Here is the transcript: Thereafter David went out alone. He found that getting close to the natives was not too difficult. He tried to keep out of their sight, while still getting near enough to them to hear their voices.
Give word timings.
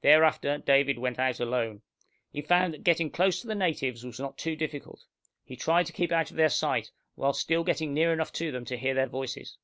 Thereafter 0.00 0.58
David 0.58 0.98
went 0.98 1.20
out 1.20 1.38
alone. 1.38 1.82
He 2.32 2.42
found 2.42 2.74
that 2.74 2.82
getting 2.82 3.12
close 3.12 3.40
to 3.40 3.46
the 3.46 3.54
natives 3.54 4.02
was 4.02 4.18
not 4.18 4.36
too 4.36 4.56
difficult. 4.56 5.04
He 5.44 5.54
tried 5.54 5.86
to 5.86 5.92
keep 5.92 6.10
out 6.10 6.32
of 6.32 6.36
their 6.36 6.48
sight, 6.50 6.90
while 7.14 7.32
still 7.32 7.62
getting 7.62 7.94
near 7.94 8.12
enough 8.12 8.32
to 8.32 8.50
them 8.50 8.64
to 8.64 8.76
hear 8.76 8.94
their 8.94 9.06
voices. 9.06 9.58